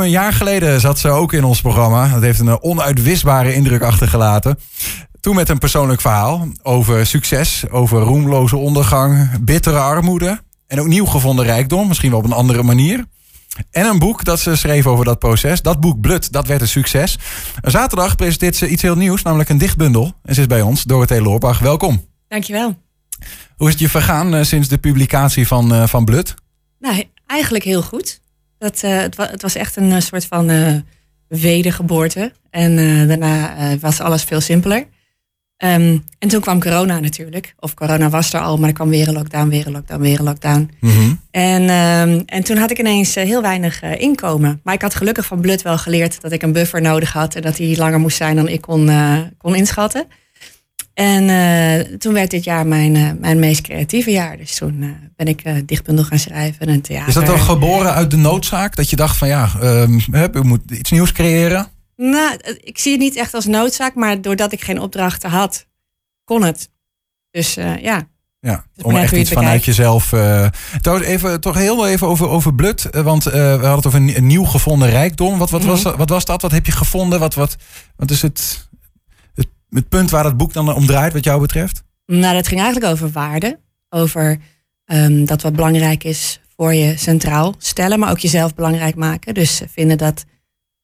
Ruim 0.00 0.12
een 0.12 0.20
jaar 0.20 0.32
geleden 0.32 0.80
zat 0.80 0.98
ze 0.98 1.08
ook 1.08 1.32
in 1.32 1.44
ons 1.44 1.60
programma. 1.60 2.08
Dat 2.08 2.22
heeft 2.22 2.40
een 2.40 2.62
onuitwisbare 2.62 3.54
indruk 3.54 3.82
achtergelaten. 3.82 4.58
Toen 5.20 5.34
met 5.34 5.48
een 5.48 5.58
persoonlijk 5.58 6.00
verhaal 6.00 6.48
over 6.62 7.06
succes, 7.06 7.64
over 7.70 8.00
roemloze 8.00 8.56
ondergang, 8.56 9.38
bittere 9.44 9.78
armoede 9.78 10.40
en 10.66 10.80
ook 10.80 10.86
nieuw 10.86 11.04
gevonden 11.04 11.44
rijkdom, 11.44 11.88
misschien 11.88 12.10
wel 12.10 12.18
op 12.18 12.24
een 12.24 12.32
andere 12.32 12.62
manier. 12.62 13.04
En 13.70 13.86
een 13.86 13.98
boek 13.98 14.24
dat 14.24 14.40
ze 14.40 14.56
schreef 14.56 14.86
over 14.86 15.04
dat 15.04 15.18
proces. 15.18 15.62
Dat 15.62 15.80
boek 15.80 16.00
Blut, 16.00 16.32
dat 16.32 16.46
werd 16.46 16.60
een 16.60 16.68
succes. 16.68 17.18
Zaterdag 17.62 18.16
presenteert 18.16 18.56
ze 18.56 18.68
iets 18.68 18.82
heel 18.82 18.96
nieuws, 18.96 19.22
namelijk 19.22 19.48
een 19.48 19.58
dichtbundel. 19.58 20.12
En 20.22 20.34
ze 20.34 20.40
is 20.40 20.46
bij 20.46 20.62
ons, 20.62 20.84
Dorothee 20.84 21.22
Loorbach. 21.22 21.58
Welkom. 21.58 22.04
Dankjewel. 22.28 22.78
Hoe 23.56 23.66
is 23.66 23.72
het 23.72 23.82
je 23.82 23.88
vergaan 23.88 24.34
uh, 24.34 24.42
sinds 24.42 24.68
de 24.68 24.78
publicatie 24.78 25.46
van, 25.46 25.74
uh, 25.74 25.86
van 25.86 26.04
Blut? 26.04 26.34
Nou, 26.78 27.04
eigenlijk 27.26 27.64
heel 27.64 27.82
goed. 27.82 28.20
Dat, 28.60 28.82
uh, 28.84 28.98
het, 28.98 29.16
wa 29.16 29.28
het, 29.30 29.42
was 29.42 29.54
echt 29.54 29.76
een 29.76 30.02
soort 30.02 30.26
van 30.26 30.50
wedergeboorte. 31.28 32.32
En 32.50 32.76
daarna 33.08 33.54
was 33.78 34.00
alles 34.00 34.24
veel 34.24 34.40
simpeler. 34.40 34.86
Um, 35.64 36.04
en 36.18 36.28
toen 36.28 36.40
kwam 36.40 36.60
corona 36.60 37.00
natuurlijk. 37.00 37.54
Of 37.58 37.74
corona 37.74 38.08
was 38.08 38.32
er 38.32 38.40
al, 38.40 38.56
maar 38.58 38.68
er 38.68 38.74
kwam 38.74 38.88
weer 38.88 39.08
een 39.08 39.14
lockdown, 39.14 39.48
weer 39.48 39.66
een 39.66 39.72
lockdown, 39.72 40.00
weer 40.00 40.18
een 40.18 40.24
lockdown. 40.24 40.70
Mm 40.80 40.90
-hmm. 40.90 41.20
en, 41.30 41.62
um, 41.62 42.22
en 42.26 42.44
toen 42.44 42.56
had 42.56 42.70
ik 42.70 42.78
ineens 42.78 43.16
uh, 43.16 43.24
heel 43.24 43.42
weinig 43.42 43.82
uh, 43.82 44.00
inkomen. 44.00 44.60
Maar 44.64 44.74
ik 44.74 44.82
had 44.82 44.94
gelukkig 44.94 45.26
van 45.26 45.40
Blut 45.40 45.62
wel 45.62 45.78
geleerd 45.78 46.20
dat 46.20 46.32
ik 46.32 46.42
een 46.42 46.52
buffer 46.52 46.80
nodig 46.80 47.12
had. 47.12 47.34
En 47.34 47.42
dat 47.42 47.56
die 47.56 47.76
langer 47.76 48.00
moest 48.00 48.16
zijn 48.16 48.36
dan 48.36 48.48
ik 48.48 48.60
kon, 48.60 48.88
uh, 48.88 49.18
kon 49.38 49.54
inschatten. 49.54 50.06
En 50.94 51.98
toen 51.98 52.12
werd 52.12 52.30
dit 52.30 52.44
jaar 52.44 52.66
mijn, 52.66 53.18
mijn 53.20 53.38
meest 53.38 53.60
creatieve 53.60 54.10
jaar. 54.10 54.36
Dus 54.36 54.54
toen 54.54 54.96
ben 55.16 55.26
ik 55.26 55.68
dichtbundel 55.68 56.04
gaan 56.04 56.18
schrijven. 56.18 56.66
En 56.66 56.80
theater. 56.80 57.08
Is 57.08 57.14
dat 57.14 57.26
dan 57.26 57.38
geboren 57.38 57.94
uit 57.94 58.10
de 58.10 58.16
noodzaak? 58.16 58.76
Dat 58.76 58.90
je 58.90 58.96
dacht 58.96 59.16
van 59.16 59.28
ja, 59.28 59.50
um, 59.62 60.00
we 60.10 60.40
moeten 60.42 60.78
iets 60.78 60.90
nieuws 60.90 61.12
creëren? 61.12 61.66
Nou, 61.96 62.36
ik 62.60 62.78
zie 62.78 62.92
het 62.92 63.00
niet 63.00 63.16
echt 63.16 63.34
als 63.34 63.46
noodzaak, 63.46 63.94
maar 63.94 64.20
doordat 64.20 64.52
ik 64.52 64.60
geen 64.60 64.80
opdrachten 64.80 65.30
had, 65.30 65.66
kon 66.24 66.42
het. 66.42 66.70
Dus 67.30 67.54
ja. 67.80 68.08
Ja, 68.40 68.64
om 68.82 68.96
echt 68.96 69.12
iets 69.12 69.30
vanuit 69.30 69.64
jezelf. 69.64 70.12
Uh, 70.12 70.46
even, 71.00 71.40
toch 71.40 71.54
heel 71.54 71.88
even 71.88 72.06
over, 72.06 72.28
over 72.28 72.54
Blut. 72.54 72.88
Uh, 72.92 73.02
want 73.02 73.24
we 73.24 73.38
hadden 73.38 73.74
het 73.74 73.86
over 73.86 74.00
een, 74.00 74.16
een, 74.16 74.26
nieuw 74.26 74.44
gevonden 74.44 74.90
rijkdom. 74.90 75.38
Wat, 75.38 75.50
wat, 75.50 75.60
mm 75.60 75.68
-hmm. 75.68 75.82
was, 75.82 75.94
wat 75.96 76.08
was 76.08 76.24
dat? 76.24 76.42
Wat 76.42 76.50
heb 76.50 76.66
je 76.66 76.72
gevonden? 76.72 77.20
Wat, 77.20 77.34
wat, 77.34 77.56
wat 77.96 78.10
is 78.10 78.22
het, 78.22 78.68
het, 79.70 79.88
punt 79.88 80.10
waar 80.10 80.24
het 80.24 80.36
boek 80.36 80.52
dan 80.52 80.74
om 80.74 80.86
draait, 80.86 81.12
wat 81.12 81.24
jou 81.24 81.40
betreft? 81.40 81.82
Nou, 82.06 82.34
dat 82.34 82.48
ging 82.48 82.60
eigenlijk 82.60 82.92
over 82.92 83.10
waarde. 83.10 83.58
Over 83.88 84.38
um, 84.84 85.24
dat 85.24 85.42
wat 85.42 85.52
belangrijk 85.52 86.04
is 86.04 86.40
voor 86.56 86.74
je 86.74 86.96
centraal 86.96 87.54
stellen, 87.58 87.98
maar 87.98 88.10
ook 88.10 88.18
jezelf 88.18 88.54
belangrijk 88.54 88.94
maken. 88.94 89.34
Dus 89.34 89.62
vinden 89.68 89.98
dat. 89.98 90.24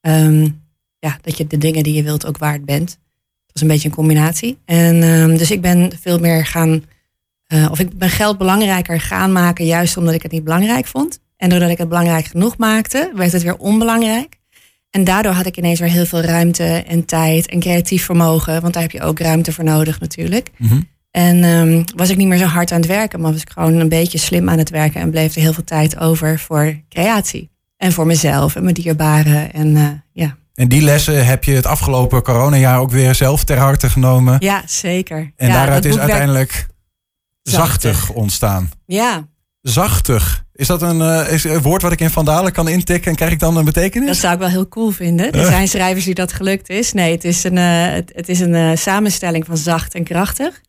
Um, 0.01 0.65
ja, 0.98 1.19
dat 1.20 1.37
je 1.37 1.47
de 1.47 1.59
dingen 1.59 1.83
die 1.83 1.95
je 1.95 2.03
wilt 2.03 2.27
ook 2.27 2.39
waard 2.39 2.65
bent. 2.65 2.89
Dat 2.89 3.53
was 3.53 3.62
een 3.62 3.69
beetje 3.69 3.89
een 3.89 3.95
combinatie. 3.95 4.59
En 4.65 5.03
um, 5.03 5.37
dus 5.37 5.50
ik 5.50 5.61
ben 5.61 5.93
veel 6.00 6.19
meer 6.19 6.47
gaan, 6.47 6.84
uh, 7.53 7.71
of 7.71 7.78
ik 7.78 7.98
ben 7.98 8.11
geld 8.11 8.39
belangrijker 8.39 9.00
gaan 9.00 9.33
maken, 9.33 9.67
juist 9.67 9.97
omdat 9.97 10.15
ik 10.15 10.23
het 10.23 10.33
niet 10.33 10.45
belangrijk 10.45 10.87
vond. 10.87 11.21
En 11.37 11.48
doordat 11.48 11.71
ik 11.71 11.78
het 11.78 11.89
belangrijk 11.89 12.27
genoeg 12.27 12.56
maakte, 12.56 13.12
werd 13.15 13.33
het 13.33 13.43
weer 13.43 13.56
onbelangrijk. 13.56 14.36
En 14.97 15.05
daardoor 15.05 15.33
had 15.33 15.47
ik 15.47 15.57
ineens 15.57 15.81
weer 15.81 15.89
heel 15.89 16.07
veel 16.07 16.21
ruimte 16.21 16.65
en 16.65 17.05
tijd 17.05 17.47
en 17.47 17.61
creatief 17.61 18.05
vermogen, 18.05 18.61
want 18.61 18.73
daar 18.73 18.83
heb 18.83 18.93
je 18.93 19.01
ook 19.01 19.19
ruimte 19.19 19.53
voor 19.53 19.65
nodig 19.65 20.01
natuurlijk. 20.01 20.51
Mm 20.57 20.69
-hmm. 20.69 20.89
En 21.11 21.45
um, 21.45 21.85
was 21.97 22.11
ik 22.11 22.17
niet 22.17 22.27
meer 22.27 22.39
zo 22.39 22.45
hard 22.45 22.73
aan 22.73 22.81
het 22.81 22.89
werken, 22.89 23.21
maar 23.21 23.33
was 23.33 23.41
ik 23.41 23.51
gewoon 23.51 23.75
een 23.75 23.89
beetje 23.89 24.19
slim 24.19 24.49
aan 24.49 24.59
het 24.59 24.71
werken 24.71 25.01
en 25.01 25.11
bleef 25.11 25.35
er 25.35 25.41
heel 25.41 25.53
veel 25.53 25.65
tijd 25.65 25.99
over 25.99 26.39
voor 26.39 26.81
creatie. 26.89 27.51
En 27.77 27.93
voor 27.93 28.07
mezelf 28.07 28.57
en 28.57 28.63
mijn 28.63 28.75
dierbaren. 28.75 29.53
En 29.53 29.69
uh, 29.69 29.89
ja. 30.13 30.37
En 30.55 30.69
die 30.69 30.83
lessen 30.83 31.27
heb 31.27 31.45
je 31.45 31.53
het 31.53 31.67
afgelopen 31.67 32.23
coronajaar 32.23 32.79
ook 32.81 32.91
weer 32.91 33.15
zelf 33.15 33.45
ter 33.45 33.59
harte 33.59 33.91
genomen. 33.91 34.37
Ja, 34.39 34.63
zeker. 34.67 35.33
En 35.37 35.49
ja, 35.49 35.55
daaruit 35.55 35.85
is 35.85 35.99
uiteindelijk 35.99 36.67
zachtig. 37.43 37.93
zachtig 37.93 38.11
ontstaan. 38.11 38.71
Ja. 38.87 39.29
Zachtig. 39.61 40.45
Is 40.56 40.67
dat 40.67 40.83
een, 40.83 40.99
uh, 40.99 41.33
is 41.33 41.44
een 41.44 41.62
woord 41.62 41.83
wat 41.83 41.93
ik 41.93 42.00
in 42.00 42.11
Vandalen 42.11 42.53
kan 42.53 42.69
intikken 42.69 43.11
en 43.11 43.17
krijg 43.17 43.33
ik 43.33 43.39
dan 43.39 43.56
een 43.56 43.65
betekenis? 43.65 44.09
Dat 44.09 44.17
zou 44.17 44.33
ik 44.33 44.39
wel 44.39 44.49
heel 44.49 44.69
cool 44.69 44.91
vinden. 44.91 45.33
Er 45.33 45.47
zijn 45.47 45.69
schrijvers 45.69 46.05
die 46.05 46.15
dat 46.15 46.33
gelukt 46.33 46.69
is. 46.69 46.93
Nee, 46.93 47.12
het 47.12 47.25
is 47.25 47.44
een, 47.44 47.56
uh, 47.56 47.87
het, 47.93 48.12
het, 48.15 48.28
is 48.28 48.41
een 48.41 48.55
uh, 48.55 48.71
samenstelling 48.75 49.47
van 49.47 49.56
zacht 49.56 49.94
en 49.94 50.05
krachtig. 50.05 50.61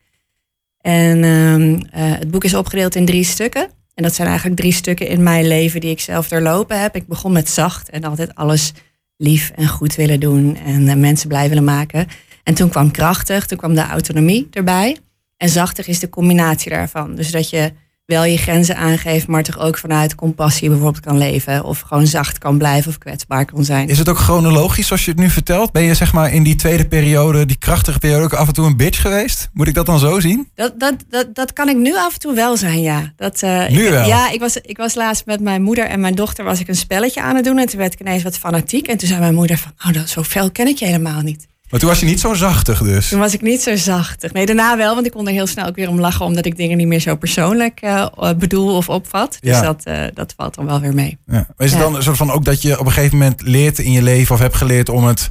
En 0.80 1.18
uh, 1.24 1.84
het 1.92 2.30
boek 2.30 2.44
is 2.44 2.54
opgedeeld 2.54 2.94
in 2.94 3.06
drie 3.06 3.24
stukken. 3.24 3.70
En 3.94 4.02
dat 4.02 4.14
zijn 4.14 4.28
eigenlijk 4.28 4.60
drie 4.60 4.72
stukken 4.72 5.08
in 5.08 5.22
mijn 5.22 5.46
leven 5.46 5.80
die 5.80 5.90
ik 5.90 6.00
zelf 6.00 6.28
doorlopen 6.28 6.80
heb. 6.80 6.96
Ik 6.96 7.06
begon 7.06 7.32
met 7.32 7.48
zacht 7.48 7.90
en 7.90 8.04
altijd 8.04 8.34
alles 8.34 8.72
lief 9.16 9.52
en 9.56 9.68
goed 9.68 9.94
willen 9.94 10.20
doen 10.20 10.56
en 10.64 11.00
mensen 11.00 11.28
blij 11.28 11.48
willen 11.48 11.64
maken. 11.64 12.06
En 12.42 12.54
toen 12.54 12.68
kwam 12.68 12.90
krachtig, 12.90 13.46
toen 13.46 13.58
kwam 13.58 13.74
de 13.74 13.86
autonomie 13.86 14.48
erbij. 14.50 14.96
En 15.36 15.48
zachtig 15.48 15.86
is 15.86 15.98
de 15.98 16.08
combinatie 16.08 16.70
daarvan. 16.70 17.14
Dus 17.14 17.30
dat 17.30 17.50
je 17.50 17.72
wel 18.08 18.24
je 18.24 18.38
grenzen 18.38 18.76
aangeeft, 18.76 19.26
maar 19.26 19.42
toch 19.42 19.58
ook 19.58 19.78
vanuit 19.78 20.14
compassie 20.14 20.68
bijvoorbeeld 20.68 21.04
kan 21.04 21.18
leven. 21.18 21.64
Of 21.64 21.80
gewoon 21.80 22.06
zacht 22.06 22.38
kan 22.38 22.58
blijven 22.58 22.90
of 22.90 22.98
kwetsbaar 22.98 23.44
kan 23.44 23.64
zijn. 23.64 23.88
Is 23.88 23.98
het 23.98 24.08
ook 24.08 24.18
chronologisch 24.18 24.86
zoals 24.86 25.04
je 25.04 25.10
het 25.10 25.20
nu 25.20 25.30
vertelt? 25.30 25.72
Ben 25.72 25.82
je 25.82 25.94
zeg 25.94 26.12
maar 26.12 26.32
in 26.32 26.42
die 26.42 26.54
tweede 26.54 26.88
periode, 26.88 27.46
die 27.46 27.58
krachtige 27.58 27.98
periode, 27.98 28.24
ook 28.24 28.32
af 28.32 28.46
en 28.46 28.54
toe 28.54 28.66
een 28.66 28.76
bitch 28.76 29.00
geweest? 29.00 29.48
Moet 29.52 29.68
ik 29.68 29.74
dat 29.74 29.86
dan 29.86 29.98
zo 29.98 30.20
zien? 30.20 30.48
Dat, 30.54 30.80
dat, 30.80 30.94
dat, 31.08 31.34
dat 31.34 31.52
kan 31.52 31.68
ik 31.68 31.76
nu 31.76 31.96
af 31.96 32.12
en 32.12 32.18
toe 32.18 32.34
wel 32.34 32.56
zijn, 32.56 32.80
ja. 32.80 33.12
Dat, 33.16 33.42
uh, 33.42 33.68
nu 33.68 33.84
ik, 33.84 33.90
wel? 33.90 34.06
Ja, 34.06 34.30
ik 34.30 34.40
was, 34.40 34.56
ik 34.56 34.76
was 34.76 34.94
laatst 34.94 35.26
met 35.26 35.40
mijn 35.40 35.62
moeder 35.62 35.86
en 35.86 36.00
mijn 36.00 36.14
dochter 36.14 36.44
was 36.44 36.60
ik 36.60 36.68
een 36.68 36.76
spelletje 36.76 37.22
aan 37.22 37.36
het 37.36 37.44
doen. 37.44 37.58
En 37.58 37.66
toen 37.66 37.78
werd 37.78 37.92
ik 37.92 38.00
ineens 38.00 38.22
wat 38.22 38.38
fanatiek. 38.38 38.86
En 38.86 38.96
toen 38.96 39.08
zei 39.08 39.20
mijn 39.20 39.34
moeder 39.34 39.58
van, 39.58 39.72
oh, 39.86 39.92
dat, 39.92 40.08
zo 40.08 40.22
fel 40.22 40.50
ken 40.50 40.66
ik 40.66 40.78
je 40.78 40.86
helemaal 40.86 41.20
niet. 41.20 41.46
Maar 41.70 41.80
toen 41.80 41.88
was 41.88 42.00
je 42.00 42.06
niet 42.06 42.20
zo 42.20 42.34
zachtig 42.34 42.82
dus? 42.82 43.08
Toen 43.08 43.18
was 43.18 43.34
ik 43.34 43.42
niet 43.42 43.62
zo 43.62 43.76
zachtig. 43.76 44.32
Nee, 44.32 44.46
daarna 44.46 44.76
wel, 44.76 44.94
want 44.94 45.06
ik 45.06 45.12
kon 45.12 45.26
er 45.26 45.32
heel 45.32 45.46
snel 45.46 45.66
ook 45.66 45.76
weer 45.76 45.88
om 45.88 46.00
lachen... 46.00 46.24
omdat 46.24 46.46
ik 46.46 46.56
dingen 46.56 46.76
niet 46.76 46.86
meer 46.86 47.00
zo 47.00 47.16
persoonlijk 47.16 47.82
uh, 47.84 48.06
bedoel 48.38 48.76
of 48.76 48.88
opvat. 48.88 49.36
Dus 49.40 49.50
Ja. 49.56 49.62
dat, 49.62 49.82
uh, 49.84 50.02
dat 50.14 50.32
valt 50.36 50.54
dan 50.54 50.66
wel 50.66 50.80
weer 50.80 50.94
mee. 50.94 51.18
Ja. 51.26 51.46
Is 51.58 51.70
het 51.70 51.78
Ja. 51.80 51.84
dan 51.86 51.94
een 51.96 52.02
soort 52.02 52.16
van 52.16 52.30
ook 52.30 52.44
dat 52.44 52.62
je 52.62 52.78
op 52.78 52.86
een 52.86 52.92
gegeven 52.92 53.18
moment 53.18 53.42
leert 53.42 53.78
in 53.78 53.92
je 53.92 54.02
leven 54.02 54.34
of 54.34 54.40
hebt 54.40 54.54
geleerd 54.56 54.88
om 54.88 55.04
het 55.04 55.30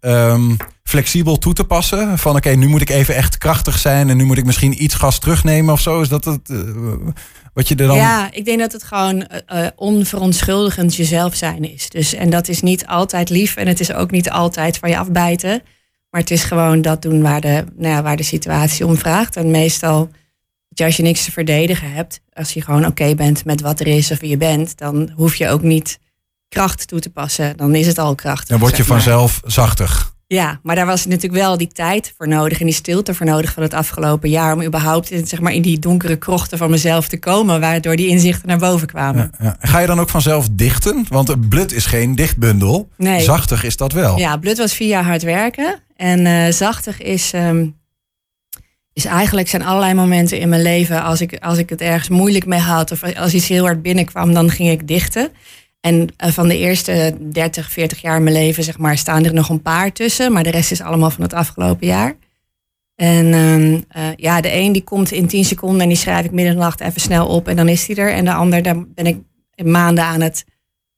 ehm, 0.00 0.50
flexibel 0.86 1.38
toe 1.38 1.52
te 1.52 1.64
passen? 1.64 2.18
Van 2.18 2.36
oké, 2.36 2.50
nu 2.50 2.66
moet 2.68 2.80
ik 2.80 2.90
even 2.90 3.14
echt 3.14 3.38
krachtig 3.38 3.78
zijn 3.78 4.10
en 4.10 4.16
nu 4.16 4.24
moet 4.24 4.38
ik 4.38 4.44
misschien 4.44 4.82
iets 4.82 4.94
gas 4.94 5.18
terugnemen 5.18 5.72
of 5.72 5.80
zo. 5.80 6.00
Is 6.00 6.08
dat 6.08 6.24
het, 6.24 6.50
eh, 6.50 6.58
wat 7.52 7.68
je 7.68 7.74
er 7.74 7.86
dan. 7.86 7.96
Ja, 7.96 8.32
ik 8.32 8.44
denk 8.44 8.58
dat 8.58 8.72
het 8.72 8.82
gewoon 8.82 9.26
eh, 9.26 9.66
eh, 9.66 9.72
onverontschuldigend 9.76 10.94
jezelf 10.94 11.34
zijn 11.34 11.72
is. 11.72 11.88
Dus, 11.88 12.14
en 12.14 12.30
dat 12.30 12.48
is 12.48 12.62
niet 12.62 12.86
altijd 12.86 13.30
lief 13.30 13.56
en 13.56 13.66
het 13.66 13.80
is 13.80 13.92
ook 13.92 14.10
niet 14.10 14.30
altijd 14.30 14.78
van 14.78 14.90
je 14.90 14.98
afbijten. 14.98 15.62
Maar 16.10 16.20
het 16.20 16.30
is 16.30 16.44
gewoon 16.44 16.82
dat 16.82 17.02
doen 17.02 17.22
waar 17.22 17.40
de, 17.40 17.64
nou 17.76 17.94
ja, 17.94 18.02
waar 18.02 18.16
de 18.16 18.22
situatie 18.22 18.86
om 18.86 18.96
vraagt. 18.96 19.36
En 19.36 19.50
meestal, 19.50 20.10
als 20.74 20.96
je 20.96 21.02
niks 21.02 21.24
te 21.24 21.32
verdedigen 21.32 21.92
hebt, 21.92 22.20
als 22.32 22.52
je 22.52 22.62
gewoon 22.62 22.86
oké 22.86 23.14
bent 23.14 23.44
met 23.44 23.60
wat 23.60 23.80
er 23.80 23.86
is 23.86 24.10
of 24.10 24.20
wie 24.20 24.30
je 24.30 24.36
bent, 24.36 24.78
dan 24.78 25.10
hoef 25.14 25.34
je 25.34 25.48
ook 25.48 25.62
niet 25.62 25.98
kracht 26.48 26.88
toe 26.88 27.00
te 27.00 27.10
passen. 27.10 27.56
Dan 27.56 27.74
is 27.74 27.86
het 27.86 27.98
al 27.98 28.14
krachtig. 28.14 28.48
Dan 28.48 28.58
word 28.58 28.76
je 28.76 28.84
vanzelf 28.84 29.40
zachtig. 29.44 30.14
Ja, 30.28 30.60
maar 30.62 30.76
daar 30.76 30.86
was 30.86 31.06
natuurlijk 31.06 31.42
wel 31.42 31.56
die 31.56 31.68
tijd 31.72 32.14
voor 32.16 32.28
nodig 32.28 32.60
en 32.60 32.66
die 32.66 32.74
stilte 32.74 33.14
voor 33.14 33.26
nodig 33.26 33.52
van 33.52 33.62
het 33.62 33.74
afgelopen 33.74 34.30
jaar. 34.30 34.52
Om 34.54 34.62
überhaupt 34.62 35.10
in, 35.10 35.26
zeg 35.26 35.40
maar, 35.40 35.52
in 35.52 35.62
die 35.62 35.78
donkere 35.78 36.16
krochten 36.16 36.58
van 36.58 36.70
mezelf 36.70 37.08
te 37.08 37.18
komen, 37.18 37.60
waardoor 37.60 37.96
die 37.96 38.08
inzichten 38.08 38.48
naar 38.48 38.58
boven 38.58 38.86
kwamen. 38.86 39.30
Ja, 39.38 39.44
ja. 39.44 39.56
En 39.60 39.68
Ga 39.68 39.78
je 39.78 39.86
dan 39.86 40.00
ook 40.00 40.08
vanzelf 40.08 40.48
dichten? 40.52 41.06
Want 41.08 41.48
Blut 41.48 41.72
is 41.72 41.86
geen 41.86 42.14
dichtbundel. 42.14 42.88
Nee. 42.96 43.20
Zachtig 43.20 43.64
is 43.64 43.76
dat 43.76 43.92
wel. 43.92 44.18
Ja, 44.18 44.36
Blut 44.36 44.58
was 44.58 44.74
vier 44.74 44.88
jaar 44.88 45.04
hard 45.04 45.22
werken. 45.22 45.82
En 45.96 46.26
eh, 46.26 46.52
zachtig 46.52 47.02
is, 47.02 47.32
ehm, 47.32 47.66
is 48.92 49.04
eigenlijk 49.04 49.48
zijn 49.48 49.64
allerlei 49.64 49.94
momenten 49.94 50.38
in 50.38 50.48
mijn 50.48 50.62
leven. 50.62 51.02
Als 51.02 51.20
ik, 51.20 51.38
als 51.38 51.58
ik 51.58 51.70
het 51.70 51.80
ergens 51.80 52.08
moeilijk 52.08 52.46
mee 52.46 52.60
had 52.60 52.90
of 52.90 53.02
als 53.16 53.34
iets 53.34 53.48
heel 53.48 53.64
hard 53.64 53.82
binnenkwam, 53.82 54.34
dan 54.34 54.50
ging 54.50 54.70
ik 54.70 54.88
dichten. 54.88 55.30
En 55.86 56.08
uh, 56.24 56.30
van 56.30 56.48
de 56.48 56.58
eerste 56.58 57.16
30, 57.20 57.70
40 57.70 58.00
jaar 58.00 58.16
in 58.16 58.22
mijn 58.22 58.36
leven, 58.36 58.64
zeg 58.64 58.78
maar, 58.78 58.98
staan 58.98 59.24
er 59.24 59.34
nog 59.34 59.48
een 59.48 59.62
paar 59.62 59.92
tussen. 59.92 60.32
Maar 60.32 60.42
de 60.42 60.50
rest 60.50 60.70
is 60.70 60.80
allemaal 60.80 61.10
van 61.10 61.22
het 61.22 61.32
afgelopen 61.32 61.86
jaar. 61.86 62.16
En 62.94 63.34
um, 63.34 63.84
uh, 63.96 64.02
ja, 64.16 64.40
de 64.40 64.54
een 64.54 64.72
die 64.72 64.84
komt 64.84 65.10
in 65.10 65.26
10 65.26 65.44
seconden 65.44 65.80
en 65.80 65.88
die 65.88 65.96
schrijf 65.96 66.24
ik 66.24 66.30
midden 66.30 66.52
in 66.52 66.58
de 66.58 66.64
nacht 66.64 66.80
even 66.80 67.00
snel 67.00 67.26
op 67.26 67.48
en 67.48 67.56
dan 67.56 67.68
is 67.68 67.86
die 67.86 67.96
er. 67.96 68.12
En 68.12 68.24
de 68.24 68.32
ander, 68.32 68.62
daar 68.62 68.86
ben 68.86 69.06
ik 69.06 69.18
maanden 69.64 70.04
aan 70.04 70.20
het, 70.20 70.44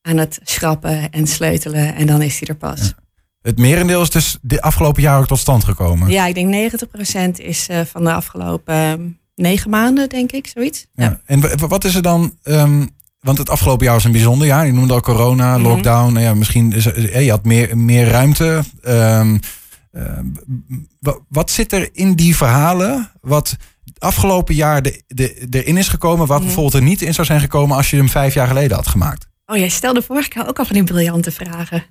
aan 0.03 0.17
het 0.17 0.41
schrappen 0.43 1.11
en 1.11 1.27
sleutelen 1.27 1.95
en 1.95 2.07
dan 2.07 2.23
is 2.23 2.39
die 2.39 2.49
er 2.49 2.57
pas. 2.57 2.81
Ja. 2.81 2.93
Het 3.41 3.59
merendeel 3.59 4.03
is 4.03 4.11
dus 4.11 4.39
de 4.43 4.63
afgelopen 4.63 5.03
jaar 5.03 5.19
ook 5.19 5.27
tot 5.27 5.39
stand 5.39 5.65
gekomen. 5.65 6.11
Ja, 6.11 6.27
ik 6.27 6.35
denk 6.35 6.73
90% 7.37 7.45
is 7.45 7.69
uh, 7.71 7.81
van 7.81 8.05
de 8.05 8.13
afgelopen 8.13 9.01
uh, 9.01 9.07
negen 9.35 9.71
maanden, 9.71 10.09
denk 10.09 10.33
ik, 10.33 10.47
zoiets. 10.47 10.87
Ja. 10.95 11.05
ja. 11.05 11.21
En 11.25 11.69
wat 11.69 11.85
is 11.85 11.95
er 11.95 12.03
dan... 12.03 12.39
Um, 12.45 12.97
want 13.21 13.39
het 13.39 13.51
afgelopen 13.51 13.85
jaar 13.85 13.95
was 13.95 14.05
een 14.05 14.13
bijzonder 14.13 14.47
jaar. 14.47 14.67
Je 14.67 14.73
noemde 14.73 14.95
al 14.95 15.01
corona, 15.01 15.57
mm 15.57 15.65
-hmm. 15.65 15.73
lockdown. 15.73 16.13
Nou 16.13 16.25
ja, 16.25 16.35
misschien 16.35 16.73
is, 16.73 16.85
je 16.85 17.31
had 17.31 17.45
meer, 17.45 17.79
meer 17.79 18.09
ruimte. 18.09 18.63
Um, 18.83 19.41
uh, 19.93 21.13
wat 21.29 21.51
zit 21.51 21.73
er 21.73 21.89
in 21.93 22.15
die 22.15 22.37
verhalen 22.37 23.11
wat 23.21 23.57
afgelopen 23.99 24.55
jaar 24.55 24.83
de, 24.83 25.03
de, 25.07 25.49
erin 25.51 25.77
is 25.77 25.89
gekomen... 25.89 26.19
wat 26.19 26.29
mm 26.29 26.35
-hmm. 26.37 26.45
bijvoorbeeld 26.45 26.75
er 26.75 26.89
niet 26.89 27.03
in 27.03 27.15
zou 27.15 27.27
zijn 27.27 27.41
gekomen... 27.41 27.77
als 27.77 27.91
je 27.91 27.97
hem 27.97 28.09
vijf 28.09 28.35
jaar 28.35 28.47
geleden 28.47 28.77
had 28.77 28.87
gemaakt? 28.87 29.27
Oh, 29.47 29.57
jij 29.57 29.69
stelde 29.69 30.03
vorige 30.03 30.29
keer 30.29 30.49
ook 30.49 30.59
al 30.59 30.65
van 30.65 30.75
die 30.75 30.85
briljante 30.85 31.31
vragen. 31.31 31.85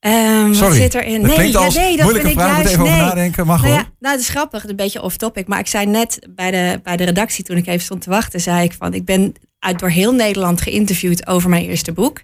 Um, 0.00 0.54
Sorry, 0.54 0.68
wat 0.68 0.76
zit 0.76 0.94
erin? 0.94 1.22
dat 1.22 1.36
nee, 1.36 1.56
als 1.56 1.74
ja, 1.74 1.80
nee, 1.80 1.96
dat 1.96 2.04
moeilijke 2.04 2.28
vind 2.28 2.40
ik 2.40 2.44
vraag. 2.44 2.56
Juist, 2.56 2.72
even 2.72 2.82
over 2.82 2.96
nadenken. 2.96 3.46
Mag 3.46 3.62
Nou, 3.62 3.74
ja, 3.74 3.90
nou, 3.98 4.14
het 4.14 4.24
is 4.24 4.28
grappig, 4.28 4.68
een 4.68 4.76
beetje 4.76 5.02
off 5.02 5.16
topic. 5.16 5.46
Maar 5.46 5.58
ik 5.58 5.66
zei 5.66 5.86
net 5.86 6.26
bij 6.30 6.50
de, 6.50 6.80
bij 6.82 6.96
de 6.96 7.04
redactie, 7.04 7.44
toen 7.44 7.56
ik 7.56 7.66
even 7.66 7.80
stond 7.80 8.02
te 8.02 8.10
wachten, 8.10 8.40
zei 8.40 8.64
ik 8.64 8.72
van, 8.72 8.94
ik 8.94 9.04
ben 9.04 9.34
uit 9.58 9.78
door 9.78 9.90
heel 9.90 10.12
Nederland 10.12 10.60
geïnterviewd 10.60 11.26
over 11.26 11.50
mijn 11.50 11.64
eerste 11.64 11.92
boek. 11.92 12.20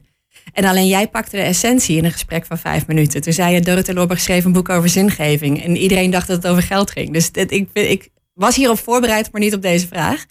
En 0.52 0.64
alleen 0.64 0.86
jij 0.86 1.08
pakte 1.08 1.36
de 1.36 1.42
essentie 1.42 1.96
in 1.96 2.04
een 2.04 2.12
gesprek 2.12 2.46
van 2.46 2.58
vijf 2.58 2.86
minuten. 2.86 3.20
Toen 3.20 3.32
zei 3.32 3.54
je, 3.54 3.60
Dorothee 3.60 3.94
Lorberg 3.94 4.20
schreef 4.20 4.44
een 4.44 4.52
boek 4.52 4.68
over 4.68 4.88
zingeving. 4.88 5.64
En 5.64 5.76
iedereen 5.76 6.10
dacht 6.10 6.26
dat 6.26 6.36
het 6.36 6.46
over 6.46 6.62
geld 6.62 6.90
ging. 6.90 7.12
Dus 7.12 7.32
dit, 7.32 7.52
ik, 7.52 7.68
ik 7.72 8.08
was 8.34 8.56
hierop 8.56 8.78
voorbereid, 8.78 9.32
maar 9.32 9.40
niet 9.40 9.54
op 9.54 9.62
deze 9.62 9.86
vraag. 9.86 10.24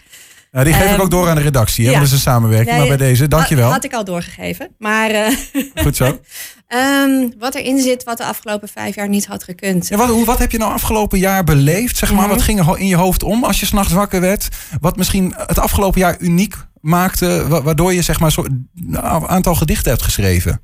Nou, 0.54 0.66
die 0.66 0.74
geef 0.74 0.84
ik 0.84 0.90
Ehm, 0.92 1.02
ook 1.02 1.10
door 1.12 1.30
aan 1.30 1.36
de 1.36 1.42
redactie. 1.42 1.86
Hè? 1.86 1.92
ja. 1.92 1.98
want 1.98 2.10
Dat 2.10 2.18
is 2.20 2.26
een 2.26 2.32
samenwerking. 2.32 2.70
Nee, 2.78 2.88
maar 2.88 2.98
bij 2.98 3.08
deze, 3.08 3.28
dankjewel. 3.28 3.64
Had, 3.64 3.74
had 3.74 3.84
ik 3.84 3.94
al 3.94 4.04
doorgegeven. 4.04 4.70
Maar 4.78 5.10
eh, 5.10 5.36
Goed 5.84 5.96
zo. 5.96 6.20
ehm, 6.68 7.30
wat 7.40 7.56
erin 7.56 7.80
zit, 7.80 8.04
wat 8.04 8.18
de 8.18 8.26
afgelopen 8.26 8.68
vijf 8.70 8.96
jaar 8.96 9.10
niet 9.10 9.26
had 9.26 9.44
gekund. 9.44 9.88
Ja, 9.88 9.98
wat, 9.98 10.10
hoe, 10.10 10.26
wat 10.26 10.40
heb 10.40 10.52
je 10.52 10.58
nou 10.58 10.72
afgelopen 10.74 11.20
jaar 11.20 11.44
beleefd? 11.44 11.98
Zeg 11.98 12.14
maar. 12.14 12.28
Wat 12.28 12.42
ging 12.42 12.60
er 12.60 12.80
in 12.80 12.88
je 12.88 12.96
hoofd 12.96 13.24
om 13.24 13.44
als 13.44 13.60
je 13.60 13.66
s'nachts 13.66 13.94
wakker 13.94 14.22
werd? 14.22 14.48
Wat 14.80 14.98
misschien 14.98 15.34
het 15.38 15.60
afgelopen 15.60 16.00
jaar 16.00 16.16
uniek 16.20 16.56
maakte, 16.82 17.46
wa- 17.48 17.62
waardoor 17.62 17.94
je 17.94 18.02
zeg 18.02 18.20
maar 18.20 18.36
een 18.38 19.28
aantal 19.28 19.56
gedichten 19.56 19.92
hebt 19.92 20.04
geschreven 20.04 20.62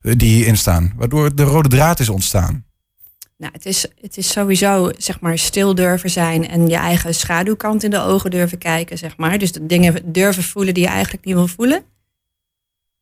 eh, 0.00 0.12
die 0.16 0.34
hierin 0.34 0.56
staan. 0.56 0.92
Waardoor 0.96 1.34
de 1.34 1.42
rode 1.42 1.68
draad 1.68 2.00
is 2.00 2.08
ontstaan. 2.08 2.64
Nou, 3.44 3.56
het 3.56 3.66
is, 3.66 3.86
het 4.00 4.16
is 4.16 4.32
sowieso 4.32 4.90
zeg 4.98 5.20
maar 5.20 5.38
stil 5.38 5.74
durven 5.74 6.10
zijn 6.10 6.48
en 6.48 6.68
je 6.68 6.76
eigen 6.76 7.14
schaduwkant 7.14 7.82
in 7.82 7.90
de 7.90 8.00
ogen 8.00 8.30
durven 8.30 8.58
kijken, 8.58 8.98
zeg 8.98 9.16
maar. 9.16 9.38
Dus 9.38 9.52
de 9.52 9.66
dingen 9.66 10.12
durven 10.12 10.42
voelen 10.42 10.74
die 10.74 10.82
je 10.82 10.88
eigenlijk 10.88 11.24
niet 11.24 11.34
wil 11.34 11.46
voelen. 11.46 11.82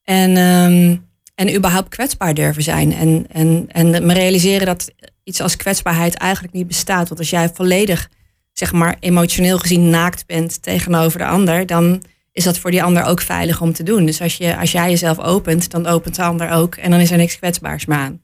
En, 0.02 0.36
ehm, 0.36 0.96
en 1.34 1.54
überhaupt 1.54 1.88
kwetsbaar 1.88 2.34
durven 2.34 2.62
zijn. 2.62 2.92
En, 2.92 3.26
en, 3.28 3.66
en 3.68 4.06
me 4.06 4.12
realiseren 4.12 4.66
dat 4.66 4.92
iets 5.24 5.40
als 5.40 5.56
kwetsbaarheid 5.56 6.14
eigenlijk 6.14 6.54
niet 6.54 6.66
bestaat. 6.66 7.08
Want 7.08 7.20
als 7.20 7.30
jij 7.30 7.50
volledig, 7.54 8.08
zeg 8.52 8.72
maar, 8.72 8.96
emotioneel 9.00 9.58
gezien 9.58 9.90
naakt 9.90 10.26
bent 10.26 10.62
tegenover 10.62 11.18
de 11.18 11.26
ander, 11.26 11.66
dan 11.66 12.02
is 12.32 12.44
dat 12.44 12.58
voor 12.58 12.70
die 12.70 12.82
ander 12.82 13.04
ook 13.04 13.20
veilig 13.20 13.60
om 13.60 13.72
te 13.72 13.82
doen. 13.82 14.06
Dus 14.06 14.20
als, 14.20 14.36
je, 14.36 14.56
als 14.56 14.72
jij 14.72 14.90
jezelf 14.90 15.18
opent, 15.18 15.70
dan 15.70 15.86
opent 15.86 16.14
de 16.14 16.22
ander 16.22 16.50
ook. 16.50 16.74
En 16.74 16.90
dan 16.90 17.00
is 17.00 17.10
er 17.10 17.16
niks 17.16 17.36
kwetsbaars 17.36 17.86
meer 17.86 17.98
aan. 17.98 18.20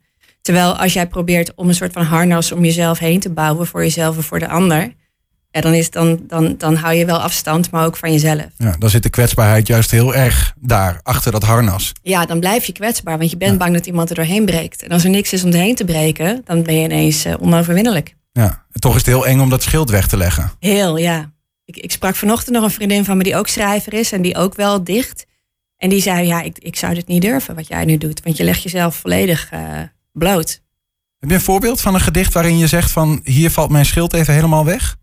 Terwijl 0.48 0.76
als 0.76 0.92
jij 0.92 1.06
probeert 1.06 1.54
om 1.54 1.68
een 1.68 1.74
soort 1.74 1.92
van 1.92 2.02
harnas 2.02 2.52
om 2.52 2.64
jezelf 2.64 2.98
heen 2.98 3.20
te 3.20 3.30
bouwen 3.30 3.66
voor 3.66 3.82
jezelf 3.82 4.16
en 4.16 4.22
voor 4.22 4.38
de 4.38 4.48
ander, 4.48 4.92
ja, 5.50 5.60
dan, 5.60 5.74
is, 5.74 5.90
dan, 5.90 6.20
dan, 6.26 6.54
dan 6.58 6.74
hou 6.76 6.94
je 6.94 7.04
wel 7.04 7.18
afstand, 7.18 7.70
maar 7.70 7.84
ook 7.84 7.96
van 7.96 8.12
jezelf. 8.12 8.46
Ja, 8.56 8.76
dan 8.78 8.90
zit 8.90 9.02
de 9.02 9.10
kwetsbaarheid 9.10 9.66
juist 9.66 9.90
heel 9.90 10.14
erg 10.14 10.54
daar, 10.60 11.00
achter 11.02 11.32
dat 11.32 11.42
harnas. 11.42 11.92
Ja, 12.02 12.26
dan 12.26 12.40
blijf 12.40 12.64
je 12.64 12.72
kwetsbaar, 12.72 13.18
want 13.18 13.30
je 13.30 13.36
bent 13.36 13.52
Ja. 13.52 13.56
bang 13.58 13.72
dat 13.74 13.86
iemand 13.86 14.10
er 14.10 14.14
doorheen 14.16 14.44
breekt. 14.44 14.82
En 14.82 14.90
als 14.90 15.04
er 15.04 15.10
niks 15.10 15.32
is 15.32 15.44
om 15.44 15.50
erheen 15.52 15.74
te 15.74 15.84
breken, 15.84 16.42
dan 16.44 16.62
ben 16.62 16.74
je 16.74 16.84
ineens 16.84 17.24
eh, 17.24 17.34
onoverwinnelijk. 17.40 18.14
Ja. 18.32 18.64
En 18.72 18.80
toch 18.80 18.92
is 18.92 18.98
het 18.98 19.06
heel 19.06 19.26
eng 19.26 19.40
om 19.40 19.50
dat 19.50 19.62
schild 19.62 19.90
weg 19.90 20.06
te 20.08 20.16
leggen. 20.16 20.50
Heel, 20.58 20.96
ja. 20.96 21.32
Ik, 21.64 21.76
ik 21.76 21.92
sprak 21.92 22.16
vanochtend 22.16 22.54
nog 22.54 22.64
een 22.64 22.70
vriendin 22.70 23.04
van 23.04 23.16
me 23.16 23.22
die 23.22 23.36
ook 23.36 23.48
schrijver 23.48 23.92
is 23.94 24.12
en 24.12 24.22
die 24.22 24.36
ook 24.36 24.54
wel 24.54 24.84
dicht. 24.84 25.26
En 25.76 25.88
die 25.88 26.02
zei, 26.02 26.26
ja, 26.26 26.42
ik, 26.42 26.58
ik 26.58 26.76
zou 26.76 26.94
dit 26.94 27.06
niet 27.06 27.22
durven 27.22 27.54
wat 27.54 27.68
jij 27.68 27.84
nu 27.84 27.98
doet, 27.98 28.22
want 28.22 28.36
je 28.36 28.44
legt 28.44 28.62
jezelf 28.62 28.96
volledig 28.96 29.48
eh, 29.50 29.60
bloot. 30.18 30.62
Heb 31.18 31.28
je 31.28 31.34
een 31.34 31.40
voorbeeld 31.42 31.80
van 31.80 31.94
een 31.94 32.00
gedicht 32.00 32.32
waarin 32.32 32.58
je 32.58 32.66
zegt 32.66 32.90
van 32.90 33.20
hier 33.24 33.50
valt 33.50 33.70
mijn 33.70 33.86
schild 33.86 34.12
even 34.14 34.34
helemaal 34.34 34.64
weg? 34.64 34.96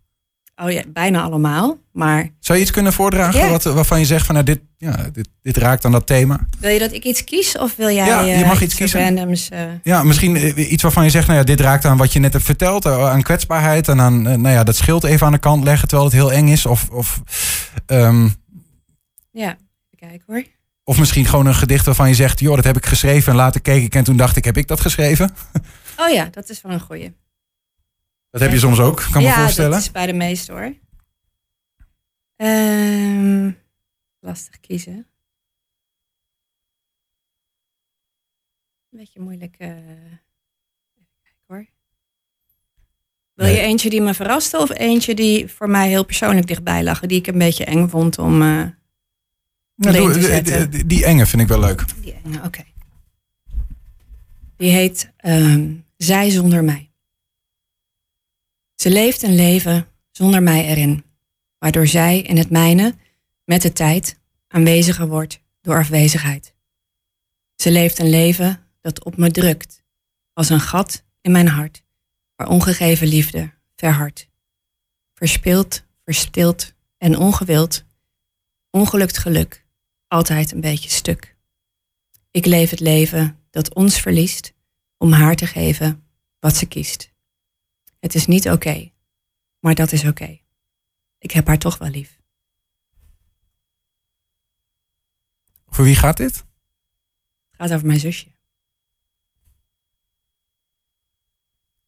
Oh 0.64 0.72
ja, 0.72 0.82
bijna 0.88 1.22
allemaal. 1.22 1.78
Maar 1.92 2.30
Zou 2.40 2.58
je 2.58 2.64
iets 2.64 2.74
kunnen 2.74 2.94
voordragen 2.94 3.40
Ja. 3.40 3.50
wat, 3.50 3.64
waarvan 3.64 4.00
je 4.00 4.06
zegt 4.06 4.26
van 4.26 4.34
nou, 4.36 4.46
dit, 4.48 4.60
ja, 4.78 5.10
dit, 5.14 5.30
dit 5.42 5.58
raakt 5.58 5.86
aan 5.86 5.92
dat 5.92 6.08
thema? 6.08 6.48
wil 6.60 6.72
je 6.72 6.80
dat 6.80 6.92
ik 6.94 7.04
iets 7.04 7.24
kies 7.24 7.58
of 7.58 7.76
wil 7.76 7.90
jij 7.90 8.06
Ja, 8.08 8.22
je 8.22 8.34
eh, 8.34 8.48
mag 8.48 8.62
iets 8.62 8.76
kiezen. 8.76 9.00
randoms? 9.02 9.50
eh, 9.50 9.62
Ja, 9.84 10.04
misschien 10.04 10.36
eh, 10.36 10.72
iets 10.72 10.84
waarvan 10.84 11.04
je 11.04 11.10
zegt, 11.10 11.28
nou 11.28 11.40
ja, 11.40 11.46
dit 11.46 11.60
raakt 11.60 11.86
aan 11.86 11.98
wat 11.98 12.14
je 12.14 12.20
net 12.20 12.34
hebt 12.34 12.46
verteld, 12.46 12.86
aan 12.86 13.22
kwetsbaarheid 13.22 13.88
en 13.88 14.02
aan 14.02 14.22
nou 14.22 14.50
ja, 14.50 14.64
dat 14.64 14.76
schild 14.76 15.04
even 15.04 15.26
aan 15.26 15.32
de 15.34 15.38
kant 15.40 15.64
leggen 15.64 15.88
terwijl 15.88 16.10
het 16.10 16.18
heel 16.20 16.32
eng 16.32 16.48
is. 16.48 16.66
Of, 16.66 16.90
of, 16.90 17.22
ehm, 17.86 18.30
ja, 19.32 19.58
kijken 19.96 20.24
hoor. 20.28 20.44
Of 20.88 21.00
misschien 21.00 21.26
gewoon 21.26 21.46
een 21.46 21.56
gedicht 21.56 21.86
waarvan 21.86 22.08
je 22.08 22.16
zegt, 22.16 22.40
joh, 22.40 22.56
dat 22.56 22.64
heb 22.64 22.78
ik 22.78 22.86
geschreven 22.86 23.32
en 23.32 23.38
later 23.38 23.62
keek 23.62 23.84
ik 23.84 23.96
en 23.96 24.04
toen 24.04 24.18
dacht 24.18 24.36
ik, 24.36 24.46
heb 24.46 24.58
ik 24.58 24.68
dat 24.68 24.80
geschreven? 24.80 25.34
Oh 25.98 26.10
ja, 26.10 26.26
dat 26.26 26.50
is 26.50 26.62
wel 26.62 26.72
een 26.72 26.80
goeie. 26.80 27.16
Dat 28.30 28.42
heb 28.42 28.52
je 28.52 28.60
soms 28.60 28.80
ook, 28.80 29.08
kan 29.12 29.22
me 29.22 29.28
ja, 29.28 29.42
voorstellen. 29.42 29.72
dat 29.72 29.80
is 29.80 29.92
bij 29.92 30.06
de 30.06 30.14
meeste 30.14 30.52
hoor. 30.52 30.74
Ehm, 32.36 33.52
lastig 34.20 34.60
kiezen. 34.60 34.94
Een 38.92 39.00
beetje 39.00 39.20
moeilijk. 39.20 39.56
eh, 39.58 39.70
Even 39.70 39.86
kijken 41.24 41.44
hoor. 41.48 41.66
Wil 43.34 43.48
je 43.48 43.60
eentje 43.60 43.90
die 43.90 44.02
me 44.02 44.14
verraste 44.14 44.58
of 44.58 44.70
eentje 44.78 45.16
die 45.16 45.48
voor 45.52 45.70
mij 45.70 45.88
heel 45.90 46.06
persoonlijk 46.06 46.48
dichtbij 46.48 46.84
lag, 46.84 47.00
die 47.00 47.18
ik 47.20 47.28
een 47.28 47.38
beetje 47.38 47.66
eng 47.66 47.88
vond 47.88 48.18
om. 48.18 48.42
eh, 48.42 48.66
Ja, 49.76 49.90
alleen 49.90 50.04
doe- 50.04 50.12
te 50.14 50.20
die- 50.20 50.28
zetten. 50.28 50.70
die, 50.72 50.86
die 50.86 51.06
enge 51.06 51.26
vind 51.26 51.42
ik 51.42 51.48
wel 51.48 51.60
leuk. 51.60 52.02
Die 52.02 52.14
enge, 52.24 52.44
oké. 52.44 52.64
Die 54.58 54.72
heet 54.72 55.12
ehm, 55.18 55.74
Zij 55.98 56.30
zonder 56.30 56.64
mij. 56.64 56.92
Ze 58.76 58.90
leeft 58.90 59.22
een 59.22 59.36
leven 59.36 59.88
zonder 60.12 60.44
mij 60.44 60.66
erin, 60.66 61.04
waardoor 61.58 61.88
zij 61.88 62.22
in 62.22 62.38
het 62.38 62.50
mijne 62.50 62.96
met 63.46 63.62
de 63.62 63.74
tijd 63.74 64.20
aanweziger 64.48 65.08
wordt 65.08 65.42
door 65.62 65.78
afwezigheid. 65.78 66.54
Ze 67.56 67.72
leeft 67.72 68.00
een 68.00 68.10
leven 68.10 68.60
dat 68.82 69.04
op 69.04 69.18
me 69.18 69.32
drukt, 69.32 69.84
als 70.34 70.50
een 70.50 70.60
gat 70.60 71.04
in 71.22 71.32
mijn 71.32 71.48
hart, 71.48 71.84
waar 72.36 72.48
ongegeven 72.48 73.08
liefde 73.08 73.54
verhardt. 73.76 74.30
Verspild, 75.14 75.84
verstild 76.04 76.74
en 76.98 77.18
ongewild, 77.18 77.84
ongelukt 78.70 79.18
geluk, 79.18 79.65
altijd 80.08 80.52
een 80.52 80.62
beetje 80.62 80.90
stuk. 80.90 81.36
Ik 82.32 82.46
leef 82.46 82.70
het 82.70 82.80
leven 82.80 83.40
dat 83.50 83.74
ons 83.74 84.00
verliest 84.02 84.54
om 84.98 85.12
haar 85.12 85.36
te 85.36 85.48
geven 85.48 86.04
wat 86.40 86.56
ze 86.56 86.66
kiest. 86.66 87.12
Het 88.00 88.16
is 88.16 88.26
niet 88.28 88.50
oké, 88.50 88.92
maar 89.60 89.76
dat 89.76 89.92
is 89.92 90.06
oké. 90.06 90.40
Ik 91.20 91.32
heb 91.32 91.48
haar 91.48 91.58
toch 91.58 91.78
wel 91.78 91.90
lief. 91.90 92.20
Voor 95.68 95.84
wie 95.86 95.96
gaat 95.96 96.18
dit? 96.18 96.36
Het 96.36 96.46
gaat 97.58 97.72
over 97.74 97.88
mijn 97.88 98.00
zusje. 98.00 98.28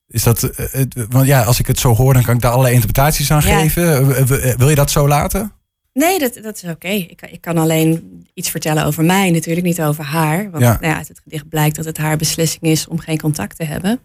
Is 0.08 0.24
dat, 0.24 0.44
eh, 0.44 0.72
het- 0.72 0.94
want 1.10 1.28
ja, 1.28 1.44
als 1.44 1.60
ik 1.60 1.68
het 1.68 1.80
zo 1.80 1.96
hoor, 1.96 2.14
dan 2.14 2.24
kan 2.24 2.36
ik 2.36 2.42
daar 2.42 2.52
allerlei 2.52 2.74
interpretaties 2.76 3.32
aan 3.32 3.42
Ja. 3.42 3.60
geven. 3.60 4.16
Eh, 4.16 4.56
Wil 4.58 4.70
je 4.70 4.76
dat 4.76 4.92
zo 4.92 5.08
laten? 5.08 5.52
Nee, 5.98 6.20
dat, 6.20 6.34
dat 6.42 6.56
is 6.64 6.70
oké. 6.70 6.88
Ik, 6.88 7.18
kan- 7.18 7.30
ik 7.30 7.42
kan 7.42 7.58
alleen 7.58 8.26
iets 8.34 8.50
vertellen 8.50 8.86
over 8.86 9.04
mij, 9.04 9.32
natuurlijk 9.32 9.66
niet 9.66 9.82
over 9.82 10.04
haar. 10.04 10.52
Want 10.52 10.64
Ja. 10.64 10.72
Nou 10.72 10.86
ja, 10.86 10.96
uit 10.98 11.08
het 11.08 11.20
gedicht 11.20 11.50
blijkt 11.50 11.76
dat 11.76 11.86
het 11.86 11.98
haar 11.98 12.18
beslissing 12.18 12.64
is 12.64 12.88
om 12.88 13.00
geen 13.00 13.20
contact 13.20 13.56
te 13.58 13.64
hebben. 13.64 14.00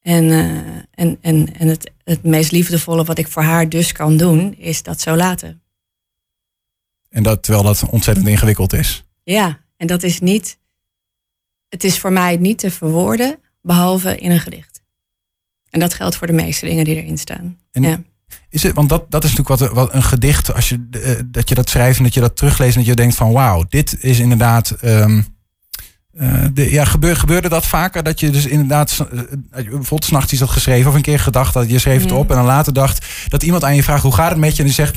En, 0.00 0.30
eh, 0.30 0.56
en, 0.90 1.18
en, 1.20 1.54
en 1.54 1.68
het, 1.68 1.90
het 2.04 2.22
meest 2.22 2.52
liefdevolle 2.52 3.04
wat 3.04 3.18
ik 3.18 3.28
voor 3.28 3.42
haar 3.42 3.68
dus 3.68 3.92
kan 3.92 4.16
doen, 4.16 4.54
is 4.58 4.82
dat 4.82 5.00
zo 5.00 5.16
laten. 5.16 5.62
En 7.08 7.22
dat, 7.22 7.42
terwijl 7.42 7.64
dat 7.64 7.88
ontzettend 7.90 8.28
ingewikkeld 8.28 8.72
is. 8.72 9.04
Ja, 9.22 9.60
en 9.76 9.86
dat 9.86 10.02
is 10.02 10.20
niet. 10.20 10.58
Het 11.68 11.84
is 11.84 11.98
voor 11.98 12.12
mij 12.12 12.36
niet 12.36 12.58
te 12.58 12.70
verwoorden, 12.70 13.38
behalve 13.60 14.16
in 14.18 14.30
een 14.30 14.40
gedicht. 14.40 14.82
En 15.70 15.80
dat 15.80 15.94
geldt 15.94 16.16
voor 16.16 16.26
de 16.26 16.32
meeste 16.32 16.66
dingen 16.66 16.84
die 16.84 16.96
erin 17.02 17.18
staan. 17.18 17.58
En- 17.72 17.82
ja. 17.82 18.02
Is 18.50 18.62
het, 18.62 18.74
want 18.74 18.88
dat, 18.88 19.10
dat 19.10 19.24
is 19.24 19.30
natuurlijk 19.34 19.60
wat, 19.60 19.72
wat 19.72 19.94
een 19.94 20.02
gedicht, 20.02 20.54
als 20.54 20.68
je, 20.68 20.88
eh, 20.90 21.10
dat 21.26 21.48
je 21.48 21.54
dat 21.54 21.68
schrijft 21.68 21.98
en 21.98 22.04
dat 22.04 22.14
je 22.14 22.20
dat 22.20 22.36
terugleest 22.36 22.72
en 22.72 22.78
dat 22.78 22.88
je 22.88 22.94
denkt 22.94 23.14
van 23.14 23.32
wauw, 23.32 23.64
dit 23.68 23.96
is 24.00 24.18
inderdaad. 24.18 24.70
ehm, 24.70 25.22
eh, 26.12 26.44
de, 26.52 26.70
ja, 26.70 26.84
gebeur, 26.84 27.16
gebeurde 27.16 27.48
dat 27.48 27.66
vaker? 27.66 28.02
Dat 28.02 28.20
je 28.20 28.30
dus 28.30 28.46
inderdaad, 28.46 29.06
eh, 29.10 29.20
bijvoorbeeld 29.50 30.04
s'nachts 30.04 30.32
iets 30.32 30.40
had 30.40 30.50
geschreven 30.50 30.90
of 30.90 30.96
een 30.96 31.02
keer 31.02 31.18
gedacht 31.18 31.54
dat 31.54 31.70
je 31.70 31.78
schreef 31.78 32.02
het 32.02 32.12
op 32.12 32.30
en 32.30 32.36
dan 32.36 32.44
later 32.44 32.72
dacht 32.72 33.06
dat 33.28 33.42
iemand 33.42 33.64
aan 33.64 33.74
je 33.74 33.82
vraagt 33.82 34.02
hoe 34.02 34.14
gaat 34.14 34.30
het 34.30 34.38
met 34.38 34.52
je 34.52 34.58
en 34.58 34.64
die 34.64 34.74
zegt 34.74 34.96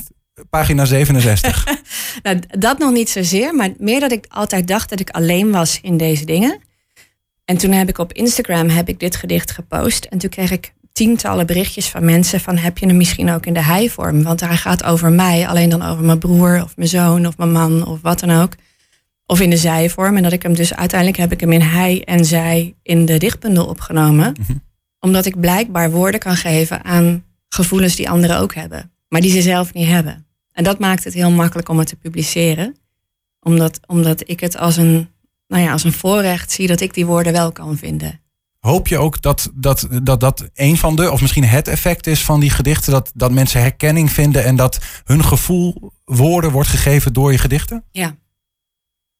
pagina 0.50 0.86
67. 0.86 1.63
Nou, 2.24 2.39
dat 2.48 2.77
nog 2.77 2.92
niet 2.92 3.10
zozeer, 3.10 3.56
maar 3.56 3.70
meer 3.77 4.00
dat 4.00 4.12
ik 4.12 4.25
altijd 4.30 4.68
dacht 4.68 4.89
dat 4.89 5.00
ik 5.00 5.10
alleen 5.10 5.51
was 5.51 5.80
in 5.82 5.98
deze 5.98 6.25
dingen. 6.25 6.60
En 7.46 7.58
toen 7.58 7.72
heb 7.72 7.89
ik 7.89 7.98
op 7.98 8.13
Instagram 8.13 8.70
heb 8.70 8.89
ik 8.89 9.00
dit 9.00 9.15
gedicht 9.15 9.51
gepost. 9.51 10.06
En 10.06 10.18
toen 10.18 10.30
kreeg 10.30 10.51
ik 10.51 10.74
tientallen 10.96 11.46
berichtjes 11.46 11.90
van 11.90 12.06
mensen 12.06 12.40
van 12.40 12.58
heb 12.58 12.78
je 12.78 12.86
hem 12.86 12.98
misschien 12.98 13.30
ook 13.30 13.46
in 13.46 13.54
de 13.54 13.62
hij-vorm? 13.62 14.24
Want 14.24 14.40
hij 14.40 14.58
gaat 14.58 14.84
over 14.84 15.12
mij, 15.12 15.48
alleen 15.48 15.70
dan 15.70 15.82
over 15.82 16.04
mijn 16.04 16.20
broer 16.20 16.64
of 16.64 16.78
mijn 16.78 16.90
zoon 16.90 17.28
of 17.28 17.38
mijn 17.38 17.52
man 17.52 17.86
of 17.86 18.02
wat 18.02 18.20
dan 18.20 18.32
ook. 18.32 18.54
Of 19.25 19.40
in 19.40 19.50
de 19.50 19.58
zij-vorm. 19.58 20.18
En 20.18 20.24
dat 20.24 20.32
ik 20.32 20.44
hem 20.44 20.54
dus 20.54 20.75
uiteindelijk 20.75 21.20
heb 21.20 21.32
ik 21.32 21.40
hem 21.40 21.52
in 21.52 21.62
hij 21.62 22.04
en 22.04 22.25
zij 22.25 22.75
in 22.82 23.06
de 23.06 23.18
dichtbundel 23.18 23.66
opgenomen. 23.66 24.36
Mhm. 24.40 24.58
Omdat 25.00 25.25
ik 25.25 25.40
blijkbaar 25.40 25.92
woorden 25.92 26.20
kan 26.20 26.36
geven 26.36 26.84
aan 26.84 27.24
gevoelens 27.50 27.96
die 27.96 28.10
anderen 28.10 28.38
ook 28.38 28.56
hebben. 28.56 28.92
Maar 29.08 29.22
die 29.22 29.32
ze 29.32 29.42
zelf 29.42 29.74
niet 29.74 29.88
hebben. 29.88 30.28
En 30.52 30.64
dat 30.64 30.80
maakt 30.80 31.04
het 31.04 31.14
heel 31.14 31.32
makkelijk 31.32 31.70
om 31.70 31.78
het 31.78 31.88
te 31.88 31.96
publiceren 31.96 32.75
Omdat, 33.40 33.80
omdat 33.88 34.30
ik 34.30 34.40
het 34.40 34.58
als 34.58 34.78
een, 34.78 35.08
nou 35.48 35.64
ja, 35.64 35.72
als 35.72 35.84
een 35.84 35.94
voorrecht 35.94 36.52
zie 36.52 36.68
dat 36.68 36.82
ik 36.82 36.94
die 36.94 37.06
woorden 37.06 37.34
wel 37.34 37.52
kan 37.52 37.78
vinden. 37.78 38.20
Hoop 38.65 38.88
je 38.88 38.98
ook 38.98 39.22
dat 39.22 39.51
dat, 39.53 39.88
dat 40.03 40.19
dat 40.19 40.50
een 40.53 40.77
van 40.77 40.95
de, 40.95 41.12
of 41.12 41.22
misschien 41.22 41.43
het 41.43 41.67
effect 41.67 42.07
is 42.07 42.24
van 42.24 42.39
die 42.39 42.50
gedichten, 42.50 42.91
dat, 42.91 43.12
dat 43.13 43.31
mensen 43.31 43.62
herkenning 43.62 44.12
vinden 44.12 44.43
en 44.43 44.55
dat 44.55 44.79
hun 45.03 45.24
gevoel 45.24 45.91
woorden 46.05 46.51
wordt 46.51 46.69
gegeven 46.69 47.13
door 47.13 47.31
je 47.31 47.38
gedichten? 47.38 47.84
Ja, 47.91 48.15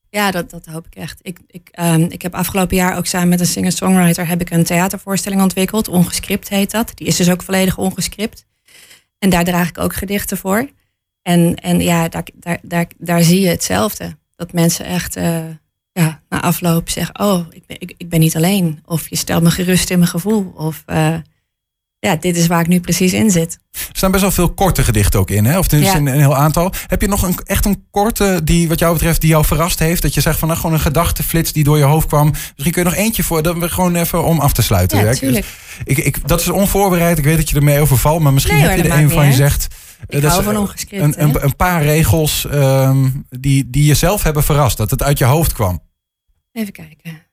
ja 0.10 0.32
dat, 0.32 0.50
dat 0.50 0.66
hoop 0.66 0.86
ik 0.86 0.96
echt. 0.96 1.20
Ik, 1.22 1.40
ik, 1.48 1.70
ehm, 1.72 2.02
ik 2.02 2.22
heb 2.22 2.36
afgelopen 2.36 2.76
jaar 2.76 2.98
ook 2.98 3.06
samen 3.06 3.30
met 3.30 3.40
een 3.40 3.46
singer-songwriter 3.46 4.28
heb 4.28 4.42
ik 4.42 4.50
een 4.50 4.64
theatervoorstelling 4.64 5.42
ontwikkeld. 5.42 5.88
Ongescript 5.88 6.50
heet 6.50 6.72
dat. 6.72 6.92
Die 6.96 7.08
is 7.08 7.16
dus 7.16 7.30
ook 7.30 7.44
volledig 7.44 7.78
ongescript. 7.78 8.46
En 9.20 9.30
daar 9.30 9.44
draag 9.44 9.70
ik 9.70 9.78
ook 9.78 9.96
gedichten 9.96 10.38
voor. 10.38 10.70
En, 11.22 11.56
en 11.56 11.82
ja, 11.82 12.08
daar, 12.08 12.28
daar, 12.34 12.60
daar, 12.62 12.88
daar 12.98 13.22
zie 13.22 13.42
je 13.42 13.48
hetzelfde. 13.48 14.18
Dat 14.36 14.54
mensen 14.54 14.86
echt 14.86 15.18
uh, 15.18 15.40
ja, 16.00 16.22
na 16.30 16.42
afloop 16.42 16.90
zeggen: 16.90 17.20
Oh, 17.20 17.46
ik 17.50 17.64
ben, 17.68 17.78
ik, 17.80 17.94
ik 17.98 18.10
ben 18.10 18.20
niet 18.20 18.36
alleen. 18.36 18.80
Of 18.86 19.10
je 19.10 19.16
stelt 19.16 19.44
me 19.44 19.52
gerust 19.52 19.90
in 19.90 19.98
mijn 19.98 20.10
gevoel. 20.10 20.54
Of 20.56 20.84
uh, 20.88 21.16
ja, 22.00 22.16
dit 22.16 22.38
is 22.38 22.48
waar 22.48 22.60
ik 22.60 22.68
nu 22.68 22.80
precies 22.80 23.14
in 23.14 23.32
zit. 23.32 23.60
Er 23.72 23.80
staan 23.92 24.12
best 24.12 24.24
wel 24.24 24.32
veel 24.32 24.54
korte 24.54 24.84
gedichten 24.84 25.20
ook 25.20 25.30
in, 25.30 25.46
hè? 25.46 25.58
Of 25.58 25.72
er 25.72 25.82
is 25.82 25.94
een, 25.94 26.06
een, 26.06 26.20
heel 26.20 26.36
aantal. 26.36 26.72
Heb 26.88 27.02
je 27.02 27.08
nog 27.08 27.24
een, 27.24 27.36
echt 27.44 27.66
een 27.66 27.86
korte 27.92 28.42
die, 28.44 28.68
wat 28.68 28.80
jou 28.80 28.94
betreft, 28.94 29.22
die 29.22 29.30
jou 29.30 29.46
verrast 29.46 29.80
heeft? 29.80 30.02
Dat 30.02 30.14
je 30.14 30.22
zegt 30.22 30.40
van 30.40 30.48
nou, 30.48 30.60
gewoon 30.60 30.76
een 30.76 30.82
gedachteflits 30.82 31.52
die 31.52 31.64
door 31.64 31.78
je 31.78 31.84
hoofd 31.84 32.08
kwam. 32.08 32.30
Misschien 32.30 32.72
kun 32.72 32.84
je 32.84 32.90
nog 32.90 32.98
eentje 32.98 33.24
voor, 33.24 33.44
dat 33.44 33.58
we 33.58 33.70
gewoon 33.70 33.96
even 33.96 34.24
om 34.24 34.40
af 34.40 34.54
te 34.54 34.62
sluiten. 34.62 34.98
Ja, 34.98 35.04
natuurlijk. 35.04 35.46
Ik, 35.84 35.98
ik, 35.98 36.28
dat 36.28 36.40
is 36.40 36.50
onvoorbereid. 36.50 37.18
Ik 37.18 37.24
weet 37.24 37.38
dat 37.38 37.50
je 37.50 37.56
ermee 37.56 37.80
overvalt, 37.80 38.22
maar 38.22 38.34
misschien 38.34 38.56
nee, 38.56 38.68
heb 38.68 38.78
je 38.78 38.90
er 38.90 39.00
een 39.00 39.10
van 39.10 39.26
je 39.26 39.34
zegt. 39.34 39.68
Ik 40.08 40.22
dat. 40.22 40.46
Een, 40.46 41.24
een, 41.24 41.44
een, 41.44 41.56
paar 41.56 41.84
regels 41.84 42.48
um, 42.54 43.26
die, 43.30 43.70
die 43.70 43.86
jezelf 43.86 44.24
hebben 44.24 44.44
verrast. 44.44 44.78
Dat 44.78 44.92
het 44.92 45.04
uit 45.04 45.18
je 45.18 45.26
hoofd 45.26 45.54
kwam. 45.54 45.82
Even 46.56 46.74
kijken. 46.74 47.24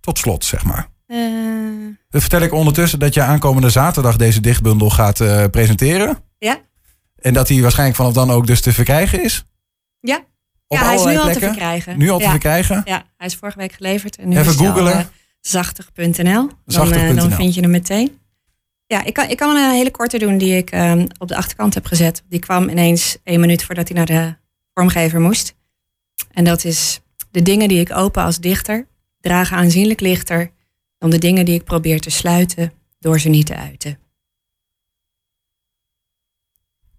Tot 0.00 0.18
slot, 0.18 0.44
zeg 0.44 0.64
maar. 0.64 0.88
Uh... 1.06 1.96
Dan 2.08 2.20
vertel 2.20 2.40
ik 2.40 2.52
ondertussen 2.52 2.98
dat 2.98 3.14
je 3.14 3.22
aankomende 3.22 3.70
zaterdag 3.70 4.16
deze 4.16 4.40
dichtbundel 4.40 4.90
gaat 4.90 5.20
uh, 5.20 5.44
presenteren. 5.46 6.18
Ja. 6.38 6.60
En 7.16 7.34
dat 7.34 7.48
hij 7.48 7.60
waarschijnlijk 7.60 7.98
vanaf 7.98 8.12
dan 8.12 8.30
ook 8.30 8.46
dus 8.46 8.60
te 8.60 8.72
verkrijgen 8.72 9.24
is. 9.24 9.44
Ja. 10.00 10.24
Op 10.66 10.76
ja, 10.76 10.84
hij 10.84 10.94
is 10.94 11.04
nu 11.04 11.06
plekken. 11.06 11.28
al 11.28 11.32
te 11.32 11.40
verkrijgen. 11.40 11.98
Nu 11.98 12.10
al 12.10 12.18
te 12.18 12.24
ja. 12.24 12.30
verkrijgen? 12.30 12.82
Ja, 12.84 13.04
hij 13.16 13.26
is 13.26 13.34
vorige 13.34 13.58
week 13.58 13.72
geleverd. 13.72 14.16
En 14.16 14.28
nu 14.28 14.38
Even 14.38 14.54
googelen. 14.54 14.98
Uh, 14.98 15.04
zachtig.nl. 15.40 16.48
Dan, 16.64 17.14
dan 17.14 17.32
vind 17.32 17.54
je 17.54 17.60
hem 17.60 17.70
meteen. 17.70 18.18
Ja, 18.86 19.04
ik 19.04 19.14
kan, 19.14 19.28
ik 19.28 19.36
kan 19.36 19.56
een 19.56 19.70
hele 19.70 19.90
korte 19.90 20.18
doen 20.18 20.38
die 20.38 20.56
ik 20.56 20.72
um, 20.72 21.06
op 21.18 21.28
de 21.28 21.36
achterkant 21.36 21.74
heb 21.74 21.86
gezet. 21.86 22.22
Die 22.28 22.38
kwam 22.38 22.68
ineens 22.68 23.18
één 23.24 23.40
minuut 23.40 23.64
voordat 23.64 23.88
hij 23.88 23.96
naar 23.96 24.06
de 24.06 24.36
vormgever 24.74 25.20
moest. 25.20 25.54
En 26.30 26.44
dat 26.44 26.64
is 26.64 27.00
de 27.30 27.42
dingen 27.42 27.68
die 27.68 27.80
ik 27.80 27.96
open 27.96 28.22
als 28.22 28.38
dichter 28.38 28.86
dragen 29.20 29.56
aanzienlijk 29.56 30.00
lichter 30.00 30.50
dan 30.98 31.10
de 31.10 31.18
dingen 31.18 31.44
die 31.44 31.54
ik 31.54 31.64
probeer 31.64 32.00
te 32.00 32.10
sluiten 32.10 32.72
door 32.98 33.20
ze 33.20 33.28
niet 33.28 33.46
te 33.46 33.56
uiten. 33.56 33.98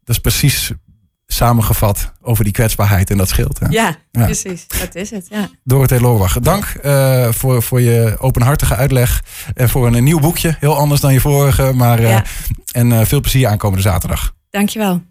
Dat 0.03 0.15
is 0.15 0.21
precies 0.21 0.71
samengevat 1.25 2.13
over 2.21 2.43
die 2.43 2.53
kwetsbaarheid 2.53 3.09
en 3.09 3.17
dat 3.17 3.29
scheelt. 3.29 3.59
Hè? 3.59 3.67
Ja, 3.69 3.97
ja, 4.11 4.25
precies. 4.25 4.67
Dat 4.67 4.95
is 4.95 5.09
het. 5.09 5.27
Ja. 5.29 5.49
Dorothee 5.63 6.01
Loorbach, 6.01 6.39
dank 6.39 6.75
uh, 6.83 7.31
voor, 7.31 7.63
voor 7.63 7.81
je 7.81 8.15
openhartige 8.19 8.75
uitleg 8.75 9.23
en 9.53 9.69
voor 9.69 9.87
een, 9.87 9.93
een, 9.93 10.03
nieuw 10.03 10.19
boekje. 10.19 10.55
Heel 10.59 10.77
anders 10.77 11.01
dan 11.01 11.13
je 11.13 11.19
vorige, 11.19 11.71
maar 11.73 11.99
uh, 11.99 12.09
ja. 12.09 12.23
en 12.71 12.89
uh, 12.89 13.01
veel 13.01 13.21
plezier 13.21 13.47
aankomende 13.47 13.83
zaterdag. 13.83 14.35
Dankjewel. 14.49 15.01